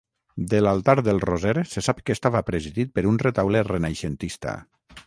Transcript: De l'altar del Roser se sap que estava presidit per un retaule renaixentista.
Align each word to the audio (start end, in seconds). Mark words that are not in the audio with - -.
De 0.53 0.61
l'altar 0.63 0.95
del 1.07 1.21
Roser 1.29 1.53
se 1.75 1.85
sap 1.89 2.01
que 2.09 2.17
estava 2.17 2.43
presidit 2.51 2.95
per 2.97 3.07
un 3.13 3.25
retaule 3.29 3.65
renaixentista. 3.71 4.61